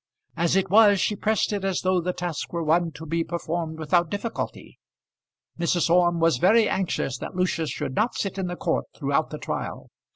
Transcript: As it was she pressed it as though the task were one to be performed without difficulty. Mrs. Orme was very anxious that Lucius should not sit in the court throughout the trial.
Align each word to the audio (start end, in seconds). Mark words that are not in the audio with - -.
As 0.35 0.55
it 0.55 0.71
was 0.71 0.99
she 0.99 1.15
pressed 1.15 1.53
it 1.53 1.63
as 1.63 1.81
though 1.81 2.01
the 2.01 2.11
task 2.11 2.51
were 2.51 2.63
one 2.63 2.89
to 2.93 3.05
be 3.05 3.23
performed 3.23 3.77
without 3.77 4.09
difficulty. 4.09 4.79
Mrs. 5.59 5.91
Orme 5.91 6.19
was 6.19 6.37
very 6.37 6.67
anxious 6.67 7.19
that 7.19 7.35
Lucius 7.35 7.69
should 7.69 7.93
not 7.95 8.15
sit 8.15 8.39
in 8.39 8.47
the 8.47 8.55
court 8.55 8.85
throughout 8.97 9.29
the 9.29 9.37
trial. 9.37 9.91